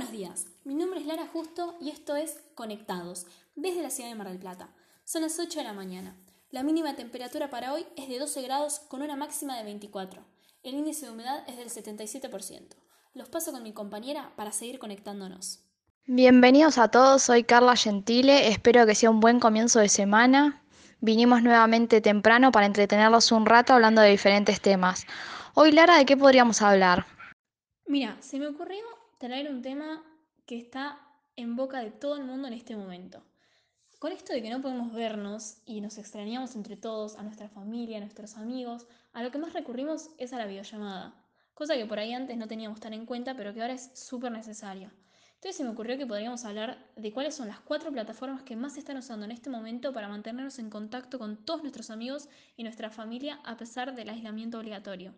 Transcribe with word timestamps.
buenos 0.00 0.16
días, 0.16 0.46
mi 0.64 0.74
nombre 0.74 0.98
es 0.98 1.04
Lara 1.04 1.26
Justo 1.30 1.76
y 1.78 1.90
esto 1.90 2.16
es 2.16 2.40
Conectados, 2.54 3.26
desde 3.54 3.82
la 3.82 3.90
ciudad 3.90 4.08
de 4.08 4.14
Mar 4.14 4.30
del 4.30 4.38
Plata. 4.38 4.70
Son 5.04 5.20
las 5.20 5.38
8 5.38 5.58
de 5.58 5.64
la 5.64 5.74
mañana. 5.74 6.16
La 6.50 6.62
mínima 6.62 6.96
temperatura 6.96 7.50
para 7.50 7.74
hoy 7.74 7.84
es 7.98 8.08
de 8.08 8.18
12 8.18 8.40
grados 8.40 8.78
con 8.88 9.02
una 9.02 9.14
máxima 9.14 9.58
de 9.58 9.64
24. 9.64 10.22
El 10.62 10.76
índice 10.76 11.04
de 11.04 11.12
humedad 11.12 11.44
es 11.46 11.58
del 11.58 11.68
77%. 11.68 12.76
Los 13.12 13.28
paso 13.28 13.52
con 13.52 13.62
mi 13.62 13.74
compañera 13.74 14.32
para 14.36 14.52
seguir 14.52 14.78
conectándonos. 14.78 15.60
Bienvenidos 16.06 16.78
a 16.78 16.88
todos, 16.88 17.24
soy 17.24 17.44
Carla 17.44 17.76
Gentile, 17.76 18.48
espero 18.48 18.86
que 18.86 18.94
sea 18.94 19.10
un 19.10 19.20
buen 19.20 19.38
comienzo 19.38 19.80
de 19.80 19.90
semana. 19.90 20.62
Vinimos 21.00 21.42
nuevamente 21.42 22.00
temprano 22.00 22.52
para 22.52 22.64
entretenerlos 22.64 23.32
un 23.32 23.44
rato 23.44 23.74
hablando 23.74 24.00
de 24.00 24.08
diferentes 24.08 24.62
temas. 24.62 25.04
Hoy, 25.52 25.72
Lara, 25.72 25.98
¿de 25.98 26.06
qué 26.06 26.16
podríamos 26.16 26.62
hablar? 26.62 27.04
Mira, 27.84 28.16
se 28.22 28.38
me 28.38 28.46
ocurrió 28.46 28.99
traer 29.20 29.50
un 29.50 29.60
tema 29.60 30.02
que 30.46 30.56
está 30.56 30.98
en 31.36 31.54
boca 31.54 31.80
de 31.80 31.90
todo 31.90 32.16
el 32.16 32.24
mundo 32.24 32.48
en 32.48 32.54
este 32.54 32.74
momento. 32.74 33.22
Con 33.98 34.12
esto 34.12 34.32
de 34.32 34.40
que 34.40 34.48
no 34.48 34.62
podemos 34.62 34.94
vernos 34.94 35.58
y 35.66 35.82
nos 35.82 35.98
extrañamos 35.98 36.56
entre 36.56 36.78
todos, 36.78 37.16
a 37.16 37.22
nuestra 37.22 37.50
familia, 37.50 37.98
a 37.98 38.00
nuestros 38.00 38.38
amigos, 38.38 38.86
a 39.12 39.22
lo 39.22 39.30
que 39.30 39.36
más 39.36 39.52
recurrimos 39.52 40.08
es 40.16 40.32
a 40.32 40.38
la 40.38 40.46
videollamada, 40.46 41.14
cosa 41.52 41.74
que 41.74 41.84
por 41.84 41.98
ahí 41.98 42.14
antes 42.14 42.38
no 42.38 42.48
teníamos 42.48 42.80
tan 42.80 42.94
en 42.94 43.04
cuenta, 43.04 43.36
pero 43.36 43.52
que 43.52 43.60
ahora 43.60 43.74
es 43.74 43.90
súper 43.92 44.32
necesaria. 44.32 44.90
Entonces 45.34 45.56
se 45.56 45.64
me 45.64 45.70
ocurrió 45.70 45.98
que 45.98 46.06
podríamos 46.06 46.46
hablar 46.46 46.82
de 46.96 47.12
cuáles 47.12 47.34
son 47.34 47.48
las 47.48 47.60
cuatro 47.60 47.92
plataformas 47.92 48.42
que 48.42 48.56
más 48.56 48.78
están 48.78 48.96
usando 48.96 49.26
en 49.26 49.32
este 49.32 49.50
momento 49.50 49.92
para 49.92 50.08
mantenernos 50.08 50.58
en 50.58 50.70
contacto 50.70 51.18
con 51.18 51.44
todos 51.44 51.60
nuestros 51.60 51.90
amigos 51.90 52.30
y 52.56 52.62
nuestra 52.62 52.88
familia 52.88 53.38
a 53.44 53.58
pesar 53.58 53.94
del 53.94 54.08
aislamiento 54.08 54.58
obligatorio. 54.58 55.12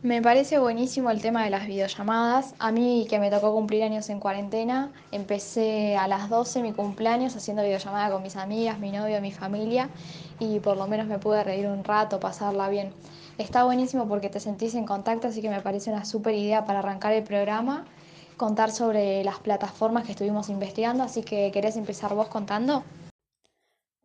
Me 0.00 0.22
parece 0.22 0.60
buenísimo 0.60 1.10
el 1.10 1.20
tema 1.20 1.42
de 1.42 1.50
las 1.50 1.66
videollamadas. 1.66 2.54
A 2.60 2.70
mí 2.70 3.08
que 3.10 3.18
me 3.18 3.32
tocó 3.32 3.52
cumplir 3.52 3.82
años 3.82 4.08
en 4.10 4.20
cuarentena, 4.20 4.92
empecé 5.10 5.96
a 5.96 6.06
las 6.06 6.30
12 6.30 6.62
mi 6.62 6.72
cumpleaños 6.72 7.34
haciendo 7.34 7.64
videollamada 7.64 8.08
con 8.12 8.22
mis 8.22 8.36
amigas, 8.36 8.78
mi 8.78 8.92
novio, 8.92 9.20
mi 9.20 9.32
familia 9.32 9.90
y 10.38 10.60
por 10.60 10.76
lo 10.76 10.86
menos 10.86 11.08
me 11.08 11.18
pude 11.18 11.42
reír 11.42 11.66
un 11.66 11.82
rato, 11.82 12.20
pasarla 12.20 12.68
bien. 12.68 12.92
Está 13.38 13.64
buenísimo 13.64 14.06
porque 14.06 14.28
te 14.30 14.38
sentís 14.38 14.76
en 14.76 14.86
contacto, 14.86 15.26
así 15.26 15.42
que 15.42 15.50
me 15.50 15.62
parece 15.62 15.90
una 15.90 16.04
súper 16.04 16.36
idea 16.36 16.64
para 16.64 16.78
arrancar 16.78 17.12
el 17.12 17.24
programa, 17.24 17.84
contar 18.36 18.70
sobre 18.70 19.24
las 19.24 19.40
plataformas 19.40 20.04
que 20.04 20.12
estuvimos 20.12 20.48
investigando, 20.48 21.02
así 21.02 21.24
que 21.24 21.50
¿querés 21.50 21.76
empezar 21.76 22.14
vos 22.14 22.28
contando? 22.28 22.84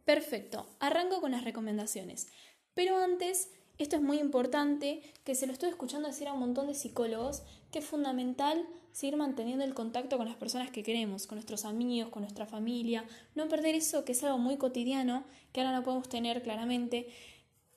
Perfecto, 0.05 0.65
arranco 0.79 1.21
con 1.21 1.33
las 1.33 1.43
recomendaciones. 1.43 2.29
Pero 2.73 2.97
antes 2.97 3.49
esto 3.77 3.95
es 3.95 4.01
muy 4.01 4.19
importante, 4.19 5.01
que 5.23 5.35
se 5.35 5.47
lo 5.47 5.53
estoy 5.53 5.69
escuchando 5.69 6.07
decir 6.07 6.27
a 6.27 6.33
un 6.33 6.39
montón 6.39 6.67
de 6.67 6.75
psicólogos, 6.75 7.43
que 7.71 7.79
es 7.79 7.85
fundamental 7.85 8.65
seguir 8.91 9.17
manteniendo 9.17 9.65
el 9.65 9.73
contacto 9.73 10.17
con 10.17 10.27
las 10.27 10.35
personas 10.35 10.69
que 10.69 10.83
queremos, 10.83 11.25
con 11.25 11.37
nuestros 11.37 11.65
amigos, 11.65 12.09
con 12.11 12.21
nuestra 12.21 12.45
familia, 12.45 13.05
no 13.33 13.49
perder 13.49 13.75
eso 13.75 14.05
que 14.05 14.11
es 14.11 14.23
algo 14.23 14.37
muy 14.37 14.57
cotidiano, 14.57 15.23
que 15.51 15.61
ahora 15.61 15.75
no 15.75 15.83
podemos 15.83 16.07
tener 16.07 16.43
claramente, 16.43 17.07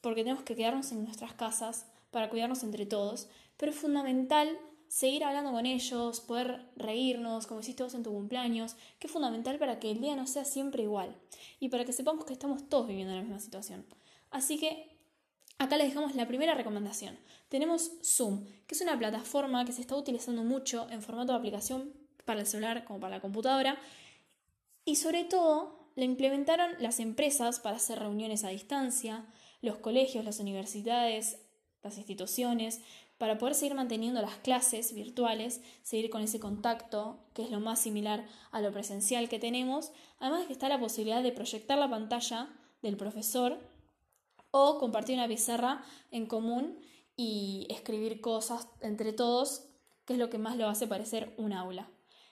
porque 0.02 0.22
tenemos 0.22 0.44
que 0.44 0.54
quedarnos 0.54 0.92
en 0.92 1.04
nuestras 1.04 1.32
casas 1.32 1.86
para 2.10 2.28
cuidarnos 2.28 2.62
entre 2.62 2.84
todos, 2.84 3.28
pero 3.56 3.72
es 3.72 3.78
fundamental 3.78 4.58
seguir 4.88 5.24
hablando 5.24 5.50
con 5.52 5.66
ellos, 5.66 6.20
poder 6.20 6.66
reírnos, 6.76 7.46
como 7.46 7.60
hiciste 7.60 7.82
vos 7.82 7.94
en 7.94 8.02
tu 8.02 8.12
cumpleaños, 8.12 8.76
que 8.98 9.06
es 9.06 9.12
fundamental 9.12 9.58
para 9.58 9.80
que 9.80 9.90
el 9.90 10.00
día 10.00 10.14
no 10.14 10.26
sea 10.26 10.44
siempre 10.44 10.82
igual 10.82 11.16
y 11.58 11.70
para 11.70 11.84
que 11.84 11.92
sepamos 11.92 12.24
que 12.24 12.34
estamos 12.34 12.68
todos 12.68 12.86
viviendo 12.86 13.14
la 13.14 13.22
misma 13.22 13.40
situación. 13.40 13.84
Así 14.30 14.58
que 14.58 14.95
Acá 15.58 15.78
les 15.78 15.88
dejamos 15.88 16.14
la 16.14 16.28
primera 16.28 16.54
recomendación. 16.54 17.18
Tenemos 17.48 17.92
Zoom, 18.04 18.44
que 18.66 18.74
es 18.74 18.80
una 18.82 18.98
plataforma 18.98 19.64
que 19.64 19.72
se 19.72 19.80
está 19.80 19.96
utilizando 19.96 20.44
mucho 20.44 20.86
en 20.90 21.02
formato 21.02 21.32
de 21.32 21.38
aplicación 21.38 21.92
para 22.26 22.40
el 22.40 22.46
celular 22.46 22.84
como 22.84 23.00
para 23.00 23.16
la 23.16 23.22
computadora. 23.22 23.78
Y 24.84 24.96
sobre 24.96 25.24
todo, 25.24 25.90
la 25.94 26.04
implementaron 26.04 26.72
las 26.78 27.00
empresas 27.00 27.58
para 27.58 27.76
hacer 27.76 27.98
reuniones 27.98 28.44
a 28.44 28.48
distancia, 28.48 29.24
los 29.62 29.78
colegios, 29.78 30.26
las 30.26 30.40
universidades, 30.40 31.38
las 31.82 31.96
instituciones, 31.96 32.82
para 33.16 33.38
poder 33.38 33.54
seguir 33.54 33.74
manteniendo 33.74 34.20
las 34.20 34.36
clases 34.36 34.92
virtuales, 34.92 35.62
seguir 35.82 36.10
con 36.10 36.20
ese 36.20 36.38
contacto, 36.38 37.18
que 37.32 37.42
es 37.42 37.50
lo 37.50 37.60
más 37.60 37.80
similar 37.80 38.26
a 38.50 38.60
lo 38.60 38.70
presencial 38.72 39.30
que 39.30 39.38
tenemos, 39.38 39.90
además 40.18 40.40
de 40.40 40.46
que 40.48 40.52
está 40.52 40.68
la 40.68 40.78
posibilidad 40.78 41.22
de 41.22 41.32
proyectar 41.32 41.78
la 41.78 41.88
pantalla 41.88 42.50
del 42.82 42.98
profesor 42.98 43.58
o 44.58 44.78
compartir 44.78 45.16
una 45.16 45.28
pizarra 45.28 45.82
en 46.10 46.24
común 46.24 46.78
y 47.14 47.66
escribir 47.68 48.22
cosas 48.22 48.68
entre 48.80 49.12
todos, 49.12 49.68
que 50.06 50.14
es 50.14 50.18
lo 50.18 50.30
que 50.30 50.38
más 50.38 50.56
lo 50.56 50.66
hace 50.66 50.86
parecer 50.86 51.34
un 51.36 51.52
aula. 51.52 51.90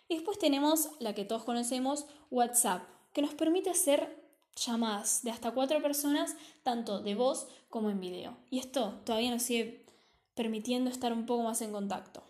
Y 0.08 0.14
después 0.14 0.38
tenemos 0.38 0.88
la 1.00 1.14
que 1.14 1.26
todos 1.26 1.44
conocemos, 1.44 2.06
WhatsApp, 2.30 2.82
que 3.12 3.20
nos 3.20 3.34
permite 3.34 3.68
hacer 3.68 4.24
llamadas 4.56 5.22
de 5.22 5.32
hasta 5.32 5.50
cuatro 5.50 5.82
personas, 5.82 6.34
tanto 6.62 7.00
de 7.00 7.14
voz 7.14 7.46
como 7.68 7.90
en 7.90 8.00
video. 8.00 8.38
Y 8.50 8.58
esto 8.58 9.00
todavía 9.04 9.30
nos 9.30 9.42
sigue 9.42 9.84
permitiendo 10.34 10.88
estar 10.88 11.12
un 11.12 11.26
poco 11.26 11.42
más 11.42 11.60
en 11.60 11.72
contacto. 11.72 12.22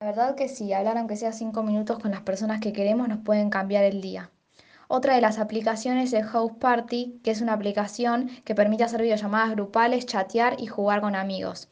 La 0.00 0.08
verdad 0.08 0.36
que 0.36 0.48
sí, 0.48 0.74
hablar 0.74 0.98
aunque 0.98 1.16
sea 1.16 1.32
cinco 1.32 1.62
minutos 1.62 1.98
con 1.98 2.10
las 2.10 2.20
personas 2.20 2.60
que 2.60 2.74
queremos 2.74 3.08
nos 3.08 3.20
pueden 3.24 3.48
cambiar 3.48 3.84
el 3.84 4.02
día. 4.02 4.30
Otra 4.90 5.14
de 5.14 5.20
las 5.20 5.38
aplicaciones 5.38 6.14
es 6.14 6.24
House 6.26 6.52
Party, 6.58 7.20
que 7.22 7.30
es 7.30 7.42
una 7.42 7.52
aplicación 7.52 8.30
que 8.44 8.54
permite 8.54 8.84
hacer 8.84 9.02
videollamadas 9.02 9.50
grupales, 9.50 10.06
chatear 10.06 10.56
y 10.58 10.66
jugar 10.66 11.02
con 11.02 11.14
amigos. 11.14 11.68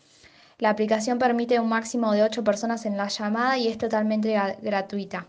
La 0.59 0.69
aplicación 0.69 1.19
permite 1.19 1.59
un 1.59 1.71
máximo 1.71 2.12
de 2.12 2.22
8 2.22 2.44
personas 2.44 2.84
en 2.84 2.99
la 2.99 3.09
llamada 3.09 3.56
y 3.56 3.69
es 3.69 3.78
totalmente 3.78 4.38
gratuita. 4.60 5.28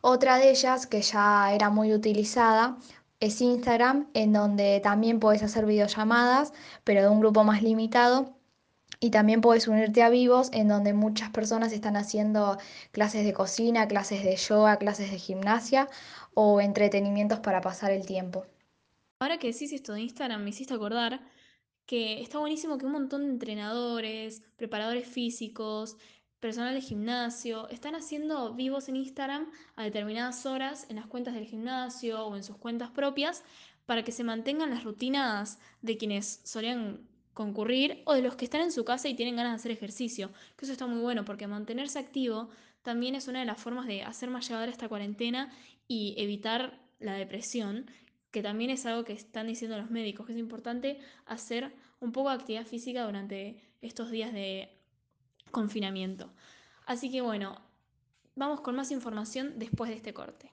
Otra 0.00 0.38
de 0.38 0.50
ellas, 0.50 0.86
que 0.86 1.02
ya 1.02 1.52
era 1.52 1.68
muy 1.68 1.92
utilizada, 1.92 2.78
es 3.20 3.42
Instagram, 3.42 4.08
en 4.14 4.32
donde 4.32 4.80
también 4.82 5.20
puedes 5.20 5.42
hacer 5.42 5.66
videollamadas, 5.66 6.54
pero 6.82 7.02
de 7.02 7.08
un 7.08 7.20
grupo 7.20 7.44
más 7.44 7.62
limitado. 7.62 8.37
Y 9.00 9.10
también 9.10 9.40
puedes 9.40 9.68
unirte 9.68 10.02
a 10.02 10.10
vivos, 10.10 10.50
en 10.52 10.68
donde 10.68 10.92
muchas 10.92 11.30
personas 11.30 11.72
están 11.72 11.96
haciendo 11.96 12.58
clases 12.90 13.24
de 13.24 13.32
cocina, 13.32 13.86
clases 13.86 14.24
de 14.24 14.36
yoga, 14.36 14.76
clases 14.76 15.10
de 15.12 15.18
gimnasia 15.18 15.88
o 16.34 16.60
entretenimientos 16.60 17.38
para 17.38 17.60
pasar 17.60 17.92
el 17.92 18.06
tiempo. 18.06 18.44
Ahora 19.20 19.38
que 19.38 19.52
decís 19.52 19.72
esto 19.72 19.92
de 19.92 20.02
Instagram, 20.02 20.42
me 20.42 20.50
hiciste 20.50 20.74
acordar 20.74 21.20
que 21.86 22.20
está 22.20 22.38
buenísimo 22.38 22.76
que 22.76 22.86
un 22.86 22.92
montón 22.92 23.22
de 23.22 23.30
entrenadores, 23.30 24.42
preparadores 24.56 25.08
físicos, 25.08 25.96
personal 26.40 26.74
de 26.74 26.80
gimnasio, 26.80 27.68
están 27.68 27.94
haciendo 27.94 28.54
vivos 28.54 28.88
en 28.88 28.96
Instagram 28.96 29.50
a 29.74 29.84
determinadas 29.84 30.44
horas 30.46 30.86
en 30.88 30.96
las 30.96 31.06
cuentas 31.06 31.34
del 31.34 31.46
gimnasio 31.46 32.26
o 32.26 32.36
en 32.36 32.44
sus 32.44 32.56
cuentas 32.56 32.90
propias 32.90 33.42
para 33.86 34.04
que 34.04 34.12
se 34.12 34.22
mantengan 34.22 34.70
las 34.70 34.84
rutinas 34.84 35.58
de 35.82 35.96
quienes 35.96 36.40
solían 36.44 37.00
concurrir 37.38 38.02
o 38.04 38.14
de 38.14 38.22
los 38.22 38.34
que 38.34 38.44
están 38.44 38.62
en 38.62 38.72
su 38.72 38.84
casa 38.84 39.08
y 39.08 39.14
tienen 39.14 39.36
ganas 39.36 39.52
de 39.52 39.56
hacer 39.56 39.70
ejercicio. 39.70 40.32
Que 40.56 40.64
eso 40.64 40.72
está 40.72 40.88
muy 40.88 40.98
bueno 41.00 41.24
porque 41.24 41.46
mantenerse 41.46 42.00
activo 42.00 42.48
también 42.82 43.14
es 43.14 43.28
una 43.28 43.38
de 43.38 43.44
las 43.44 43.60
formas 43.60 43.86
de 43.86 44.02
hacer 44.02 44.28
más 44.28 44.48
llevadera 44.48 44.72
esta 44.72 44.88
cuarentena 44.88 45.52
y 45.86 46.16
evitar 46.18 46.80
la 46.98 47.12
depresión, 47.14 47.88
que 48.32 48.42
también 48.42 48.70
es 48.70 48.84
algo 48.86 49.04
que 49.04 49.12
están 49.12 49.46
diciendo 49.46 49.78
los 49.78 49.88
médicos, 49.88 50.26
que 50.26 50.32
es 50.32 50.38
importante 50.38 50.98
hacer 51.26 51.72
un 52.00 52.10
poco 52.10 52.30
de 52.30 52.34
actividad 52.34 52.66
física 52.66 53.04
durante 53.04 53.62
estos 53.82 54.10
días 54.10 54.32
de 54.32 54.76
confinamiento. 55.52 56.32
Así 56.86 57.08
que 57.08 57.20
bueno, 57.20 57.60
vamos 58.34 58.62
con 58.62 58.74
más 58.74 58.90
información 58.90 59.60
después 59.60 59.90
de 59.90 59.96
este 59.96 60.12
corte. 60.12 60.50